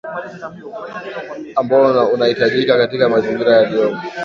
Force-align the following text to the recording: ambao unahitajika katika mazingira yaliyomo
ambao 1.55 2.07
unahitajika 2.07 2.77
katika 2.77 3.09
mazingira 3.09 3.51
yaliyomo 3.55 4.01